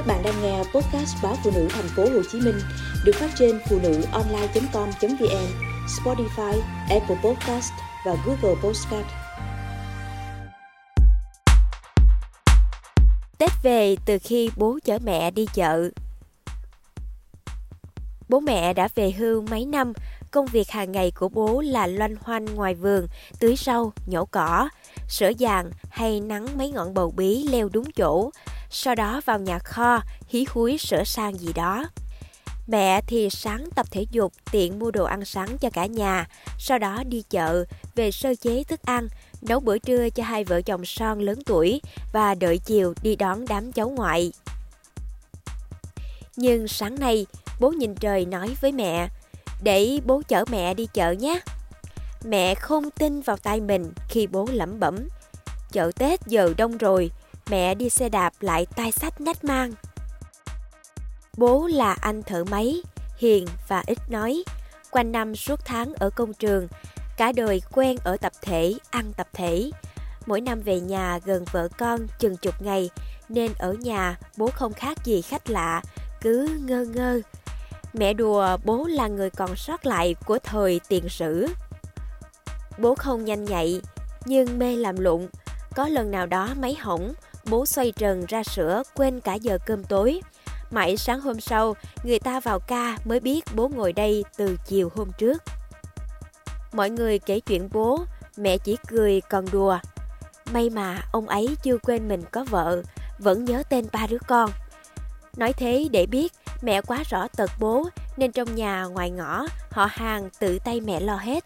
Các 0.00 0.06
bạn 0.06 0.22
đang 0.22 0.42
nghe 0.42 0.58
podcast 0.58 1.16
báo 1.22 1.36
phụ 1.44 1.50
nữ 1.54 1.68
thành 1.70 1.88
phố 1.96 2.02
Hồ 2.02 2.22
Chí 2.32 2.40
Minh 2.40 2.60
được 3.04 3.12
phát 3.14 3.30
trên 3.38 3.60
phụ 3.70 3.78
nữ 3.82 4.02
online.com.vn, 4.12 5.46
Spotify, 5.86 6.60
Apple 6.90 7.16
Podcast 7.24 7.72
và 8.06 8.16
Google 8.26 8.60
Podcast. 8.62 9.06
Tết 13.38 13.50
về 13.62 13.96
từ 14.06 14.18
khi 14.22 14.50
bố 14.56 14.78
chở 14.84 14.98
mẹ 15.04 15.30
đi 15.30 15.46
chợ. 15.54 15.90
Bố 18.28 18.40
mẹ 18.40 18.72
đã 18.72 18.88
về 18.94 19.10
hưu 19.10 19.42
mấy 19.50 19.66
năm, 19.66 19.92
công 20.30 20.46
việc 20.46 20.70
hàng 20.70 20.92
ngày 20.92 21.10
của 21.10 21.28
bố 21.28 21.60
là 21.60 21.86
loanh 21.86 22.16
hoanh 22.20 22.44
ngoài 22.44 22.74
vườn, 22.74 23.06
tưới 23.40 23.54
rau, 23.56 23.92
nhổ 24.06 24.24
cỏ, 24.24 24.68
sửa 25.08 25.32
giàn, 25.38 25.70
hay 25.90 26.20
nắng 26.20 26.46
mấy 26.58 26.70
ngọn 26.70 26.94
bầu 26.94 27.12
bí 27.16 27.44
leo 27.50 27.68
đúng 27.72 27.90
chỗ, 27.96 28.30
sau 28.70 28.94
đó 28.94 29.20
vào 29.24 29.38
nhà 29.38 29.58
kho, 29.58 30.00
hí 30.28 30.46
húi 30.48 30.78
sửa 30.78 31.04
sang 31.04 31.38
gì 31.38 31.52
đó. 31.52 31.84
Mẹ 32.66 33.00
thì 33.06 33.30
sáng 33.30 33.68
tập 33.74 33.86
thể 33.90 34.06
dục 34.10 34.32
tiện 34.52 34.78
mua 34.78 34.90
đồ 34.90 35.04
ăn 35.04 35.24
sáng 35.24 35.58
cho 35.58 35.70
cả 35.70 35.86
nhà, 35.86 36.28
sau 36.58 36.78
đó 36.78 37.02
đi 37.06 37.22
chợ, 37.30 37.64
về 37.94 38.10
sơ 38.10 38.34
chế 38.34 38.64
thức 38.64 38.82
ăn, 38.82 39.08
nấu 39.42 39.60
bữa 39.60 39.78
trưa 39.78 40.10
cho 40.10 40.24
hai 40.24 40.44
vợ 40.44 40.62
chồng 40.62 40.84
son 40.84 41.20
lớn 41.20 41.38
tuổi 41.46 41.80
và 42.12 42.34
đợi 42.34 42.58
chiều 42.58 42.94
đi 43.02 43.16
đón 43.16 43.44
đám 43.48 43.72
cháu 43.72 43.88
ngoại. 43.88 44.32
Nhưng 46.36 46.68
sáng 46.68 46.94
nay, 46.94 47.26
bố 47.60 47.70
nhìn 47.70 47.94
trời 47.94 48.26
nói 48.26 48.56
với 48.60 48.72
mẹ, 48.72 49.08
để 49.62 50.00
bố 50.06 50.22
chở 50.28 50.44
mẹ 50.50 50.74
đi 50.74 50.86
chợ 50.94 51.10
nhé. 51.12 51.40
Mẹ 52.24 52.54
không 52.54 52.90
tin 52.90 53.20
vào 53.20 53.36
tay 53.36 53.60
mình 53.60 53.92
khi 54.08 54.26
bố 54.26 54.48
lẩm 54.52 54.80
bẩm. 54.80 55.08
Chợ 55.72 55.90
Tết 55.98 56.20
giờ 56.26 56.54
đông 56.56 56.78
rồi, 56.78 57.10
mẹ 57.50 57.74
đi 57.74 57.90
xe 57.90 58.08
đạp 58.08 58.32
lại 58.40 58.66
tay 58.76 58.92
sách 58.92 59.20
nách 59.20 59.44
mang. 59.44 59.72
Bố 61.36 61.66
là 61.66 61.92
anh 61.92 62.22
thợ 62.22 62.44
máy, 62.44 62.82
hiền 63.18 63.46
và 63.68 63.82
ít 63.86 63.98
nói. 64.08 64.44
Quanh 64.90 65.12
năm 65.12 65.36
suốt 65.36 65.60
tháng 65.64 65.94
ở 65.94 66.10
công 66.10 66.34
trường, 66.34 66.68
cả 67.16 67.32
đời 67.32 67.62
quen 67.72 67.96
ở 68.04 68.16
tập 68.16 68.32
thể, 68.42 68.74
ăn 68.90 69.12
tập 69.16 69.28
thể. 69.32 69.70
Mỗi 70.26 70.40
năm 70.40 70.60
về 70.60 70.80
nhà 70.80 71.18
gần 71.24 71.44
vợ 71.52 71.68
con 71.78 72.06
chừng 72.18 72.36
chục 72.36 72.62
ngày, 72.62 72.90
nên 73.28 73.52
ở 73.58 73.72
nhà 73.72 74.18
bố 74.36 74.50
không 74.50 74.72
khác 74.72 75.04
gì 75.04 75.22
khách 75.22 75.50
lạ, 75.50 75.82
cứ 76.20 76.58
ngơ 76.60 76.84
ngơ. 76.84 77.20
Mẹ 77.92 78.12
đùa 78.12 78.56
bố 78.64 78.86
là 78.86 79.08
người 79.08 79.30
còn 79.30 79.56
sót 79.56 79.86
lại 79.86 80.14
của 80.26 80.38
thời 80.38 80.80
tiền 80.88 81.08
sử. 81.08 81.46
Bố 82.78 82.94
không 82.94 83.24
nhanh 83.24 83.44
nhạy, 83.44 83.80
nhưng 84.24 84.58
mê 84.58 84.76
làm 84.76 84.96
lụng. 84.98 85.28
Có 85.74 85.88
lần 85.88 86.10
nào 86.10 86.26
đó 86.26 86.48
máy 86.60 86.74
hỏng, 86.74 87.14
bố 87.44 87.66
xoay 87.66 87.92
trần 87.92 88.26
ra 88.28 88.42
sữa 88.42 88.82
quên 88.94 89.20
cả 89.20 89.34
giờ 89.34 89.58
cơm 89.66 89.84
tối. 89.84 90.20
Mãi 90.70 90.96
sáng 90.96 91.20
hôm 91.20 91.40
sau, 91.40 91.76
người 92.04 92.18
ta 92.18 92.40
vào 92.40 92.60
ca 92.60 92.98
mới 93.04 93.20
biết 93.20 93.44
bố 93.54 93.68
ngồi 93.68 93.92
đây 93.92 94.24
từ 94.36 94.56
chiều 94.66 94.90
hôm 94.96 95.08
trước. 95.18 95.42
Mọi 96.72 96.90
người 96.90 97.18
kể 97.18 97.40
chuyện 97.40 97.68
bố, 97.72 98.04
mẹ 98.36 98.58
chỉ 98.58 98.76
cười 98.88 99.20
còn 99.20 99.44
đùa. 99.52 99.78
May 100.52 100.70
mà 100.70 101.02
ông 101.12 101.28
ấy 101.28 101.56
chưa 101.62 101.78
quên 101.78 102.08
mình 102.08 102.22
có 102.32 102.44
vợ, 102.44 102.82
vẫn 103.18 103.44
nhớ 103.44 103.62
tên 103.68 103.86
ba 103.92 104.06
đứa 104.06 104.18
con. 104.26 104.50
Nói 105.36 105.52
thế 105.52 105.88
để 105.90 106.06
biết 106.06 106.32
mẹ 106.62 106.80
quá 106.80 107.02
rõ 107.10 107.28
tật 107.36 107.50
bố 107.58 107.88
nên 108.16 108.32
trong 108.32 108.54
nhà 108.54 108.84
ngoài 108.84 109.10
ngõ 109.10 109.46
họ 109.70 109.88
hàng 109.90 110.28
tự 110.38 110.58
tay 110.58 110.80
mẹ 110.80 111.00
lo 111.00 111.16
hết. 111.16 111.44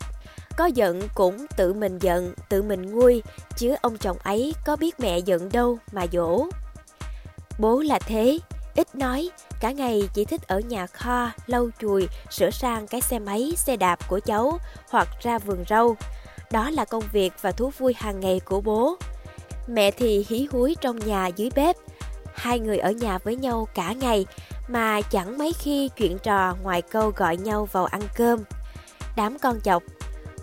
Có 0.57 0.67
giận 0.67 1.09
cũng 1.15 1.47
tự 1.57 1.73
mình 1.73 1.99
giận, 1.99 2.35
tự 2.49 2.63
mình 2.63 2.93
nguôi, 2.93 3.23
chứ 3.57 3.75
ông 3.83 3.99
chồng 3.99 4.17
ấy 4.23 4.55
có 4.65 4.77
biết 4.77 5.01
mẹ 5.01 5.19
giận 5.19 5.49
đâu 5.53 5.79
mà 5.93 6.07
dỗ. 6.13 6.47
Bố 7.59 7.81
là 7.81 7.99
thế, 7.99 8.39
ít 8.75 8.95
nói, 8.95 9.31
cả 9.61 9.71
ngày 9.71 10.09
chỉ 10.15 10.25
thích 10.25 10.49
ở 10.49 10.61
nhà 10.61 10.87
kho, 10.87 11.31
lau 11.47 11.69
chùi, 11.81 12.09
sửa 12.31 12.51
sang 12.51 12.87
cái 12.87 13.01
xe 13.01 13.19
máy, 13.19 13.53
xe 13.57 13.77
đạp 13.77 14.09
của 14.09 14.21
cháu 14.21 14.59
hoặc 14.91 15.09
ra 15.21 15.39
vườn 15.39 15.65
rau. 15.69 15.97
Đó 16.51 16.71
là 16.71 16.85
công 16.85 17.05
việc 17.13 17.33
và 17.43 17.53
thú 17.53 17.73
vui 17.79 17.95
hàng 17.97 18.21
ngày 18.21 18.41
của 18.45 18.61
bố. 18.61 18.97
Mẹ 19.67 19.91
thì 19.91 20.27
hí 20.29 20.49
húi 20.53 20.77
trong 20.81 20.99
nhà 20.99 21.27
dưới 21.27 21.51
bếp. 21.55 21.77
Hai 22.35 22.61
người 22.61 22.79
ở 22.79 22.91
nhà 22.91 23.19
với 23.19 23.37
nhau 23.37 23.69
cả 23.75 23.93
ngày 23.93 24.27
mà 24.69 25.01
chẳng 25.01 25.39
mấy 25.39 25.53
khi 25.53 25.89
chuyện 25.97 26.19
trò 26.19 26.57
ngoài 26.63 26.83
câu 26.83 27.13
gọi 27.17 27.37
nhau 27.37 27.69
vào 27.73 27.85
ăn 27.85 28.03
cơm. 28.17 28.45
Đám 29.17 29.39
con 29.39 29.61
chọc 29.61 29.83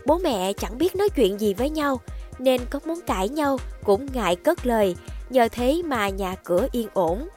Bố 0.05 0.17
mẹ 0.17 0.53
chẳng 0.53 0.77
biết 0.77 0.95
nói 0.95 1.09
chuyện 1.15 1.39
gì 1.39 1.53
với 1.53 1.69
nhau, 1.69 2.01
nên 2.39 2.61
có 2.69 2.79
muốn 2.85 2.99
cãi 3.07 3.29
nhau 3.29 3.57
cũng 3.83 4.07
ngại 4.13 4.35
cất 4.35 4.65
lời, 4.65 4.95
nhờ 5.29 5.47
thế 5.51 5.81
mà 5.85 6.09
nhà 6.09 6.35
cửa 6.43 6.67
yên 6.71 6.87
ổn. 6.93 7.27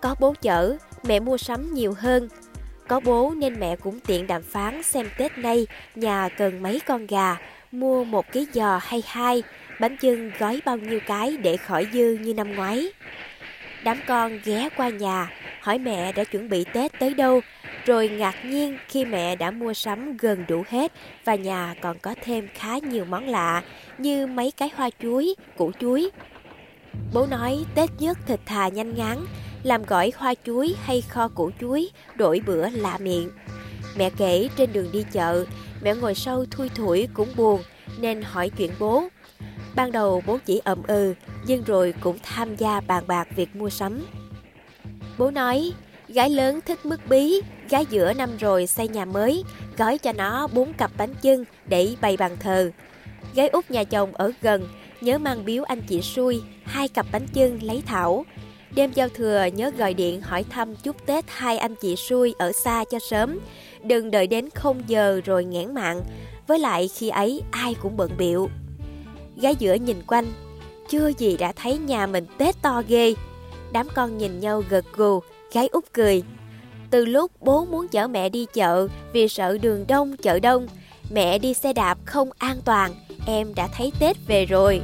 Có 0.00 0.14
bố 0.20 0.34
chở, 0.42 0.76
mẹ 1.02 1.20
mua 1.20 1.36
sắm 1.36 1.74
nhiều 1.74 1.94
hơn. 1.98 2.28
Có 2.88 3.00
bố 3.00 3.32
nên 3.36 3.60
mẹ 3.60 3.76
cũng 3.76 4.00
tiện 4.00 4.26
đàm 4.26 4.42
phán 4.42 4.82
xem 4.82 5.08
Tết 5.18 5.38
nay 5.38 5.66
nhà 5.94 6.28
cần 6.28 6.62
mấy 6.62 6.80
con 6.80 7.06
gà, 7.06 7.36
mua 7.72 8.04
một 8.04 8.32
ký 8.32 8.46
giò 8.52 8.78
hay 8.82 9.02
hai, 9.06 9.42
bánh 9.80 9.96
chưng 9.96 10.30
gói 10.38 10.60
bao 10.64 10.76
nhiêu 10.76 11.00
cái 11.06 11.36
để 11.36 11.56
khỏi 11.56 11.86
dư 11.92 12.18
như 12.20 12.34
năm 12.34 12.54
ngoái. 12.54 12.92
Đám 13.84 14.00
con 14.06 14.38
ghé 14.44 14.68
qua 14.76 14.88
nhà, 14.88 15.30
hỏi 15.60 15.78
mẹ 15.78 16.12
đã 16.12 16.24
chuẩn 16.24 16.48
bị 16.48 16.64
Tết 16.72 16.98
tới 16.98 17.14
đâu, 17.14 17.40
rồi 17.86 18.08
ngạc 18.08 18.44
nhiên 18.44 18.78
khi 18.88 19.04
mẹ 19.04 19.36
đã 19.36 19.50
mua 19.50 19.74
sắm 19.74 20.16
gần 20.16 20.44
đủ 20.48 20.62
hết 20.68 20.92
và 21.24 21.34
nhà 21.34 21.74
còn 21.80 21.98
có 21.98 22.14
thêm 22.22 22.48
khá 22.54 22.78
nhiều 22.78 23.04
món 23.04 23.26
lạ 23.26 23.62
như 23.98 24.26
mấy 24.26 24.50
cái 24.50 24.70
hoa 24.76 24.90
chuối, 25.02 25.34
củ 25.56 25.72
chuối. 25.80 26.10
Bố 27.14 27.26
nói 27.26 27.64
Tết 27.74 27.90
nhất 27.98 28.18
thịt 28.26 28.40
thà 28.46 28.68
nhanh 28.68 28.94
ngắn, 28.94 29.26
làm 29.62 29.84
gỏi 29.84 30.12
hoa 30.16 30.34
chuối 30.44 30.74
hay 30.82 31.00
kho 31.00 31.28
củ 31.28 31.50
chuối, 31.60 31.90
đổi 32.14 32.40
bữa 32.46 32.68
lạ 32.68 32.98
miệng. 32.98 33.30
Mẹ 33.96 34.10
kể 34.16 34.48
trên 34.56 34.72
đường 34.72 34.92
đi 34.92 35.04
chợ, 35.12 35.44
mẹ 35.82 35.94
ngồi 35.94 36.14
sâu 36.14 36.46
thui 36.50 36.68
thủi 36.68 37.08
cũng 37.14 37.28
buồn 37.36 37.62
nên 38.00 38.22
hỏi 38.22 38.50
chuyện 38.50 38.70
bố. 38.78 39.08
Ban 39.74 39.92
đầu 39.92 40.22
bố 40.26 40.38
chỉ 40.44 40.60
ậm 40.64 40.82
ừ, 40.82 41.14
nhưng 41.46 41.64
rồi 41.64 41.94
cũng 42.00 42.18
tham 42.22 42.56
gia 42.56 42.80
bàn 42.80 43.04
bạc 43.06 43.28
việc 43.36 43.56
mua 43.56 43.70
sắm. 43.70 44.06
Bố 45.18 45.30
nói, 45.30 45.72
gái 46.08 46.30
lớn 46.30 46.60
thích 46.66 46.86
mứt 46.86 47.00
bí, 47.08 47.40
gái 47.68 47.86
giữa 47.90 48.12
năm 48.12 48.36
rồi 48.36 48.66
xây 48.66 48.88
nhà 48.88 49.04
mới, 49.04 49.44
gói 49.78 49.98
cho 49.98 50.12
nó 50.12 50.46
bốn 50.46 50.72
cặp 50.72 50.90
bánh 50.98 51.14
chưng 51.22 51.44
để 51.66 51.94
bày 52.00 52.16
bàn 52.16 52.36
thờ. 52.40 52.70
Gái 53.34 53.48
út 53.48 53.70
nhà 53.70 53.84
chồng 53.84 54.14
ở 54.14 54.32
gần, 54.40 54.68
nhớ 55.00 55.18
mang 55.18 55.44
biếu 55.44 55.64
anh 55.64 55.80
chị 55.88 56.02
xui, 56.02 56.42
hai 56.64 56.88
cặp 56.88 57.06
bánh 57.12 57.26
chưng 57.32 57.62
lấy 57.62 57.82
thảo. 57.86 58.24
Đêm 58.74 58.92
giao 58.92 59.08
thừa 59.08 59.44
nhớ 59.44 59.70
gọi 59.78 59.94
điện 59.94 60.20
hỏi 60.20 60.44
thăm 60.50 60.76
chúc 60.76 61.06
Tết 61.06 61.24
hai 61.28 61.58
anh 61.58 61.74
chị 61.74 61.96
xui 61.96 62.34
ở 62.38 62.52
xa 62.64 62.84
cho 62.90 62.98
sớm. 62.98 63.38
Đừng 63.82 64.10
đợi 64.10 64.26
đến 64.26 64.48
không 64.54 64.82
giờ 64.86 65.20
rồi 65.24 65.44
nghẽn 65.44 65.74
mạng. 65.74 66.02
Với 66.46 66.58
lại 66.58 66.88
khi 66.88 67.08
ấy 67.08 67.42
ai 67.50 67.74
cũng 67.82 67.96
bận 67.96 68.10
biệu. 68.18 68.48
Gái 69.36 69.54
giữa 69.58 69.74
nhìn 69.74 70.02
quanh, 70.06 70.26
chưa 70.88 71.10
gì 71.18 71.36
đã 71.36 71.52
thấy 71.52 71.78
nhà 71.78 72.06
mình 72.06 72.26
Tết 72.38 72.62
to 72.62 72.82
ghê. 72.88 73.14
Đám 73.72 73.88
con 73.94 74.18
nhìn 74.18 74.40
nhau 74.40 74.62
gật 74.68 74.84
gù, 74.96 75.20
gái 75.52 75.68
út 75.68 75.84
cười. 75.92 76.22
Từ 76.90 77.04
lúc 77.04 77.30
bố 77.40 77.64
muốn 77.64 77.88
chở 77.88 78.08
mẹ 78.08 78.28
đi 78.28 78.46
chợ 78.54 78.88
vì 79.12 79.28
sợ 79.28 79.58
đường 79.58 79.84
đông 79.88 80.16
chợ 80.16 80.38
đông, 80.38 80.68
mẹ 81.10 81.38
đi 81.38 81.54
xe 81.54 81.72
đạp 81.72 81.98
không 82.04 82.30
an 82.38 82.56
toàn, 82.64 82.94
em 83.26 83.54
đã 83.54 83.68
thấy 83.76 83.92
Tết 84.00 84.16
về 84.26 84.46
rồi. 84.46 84.80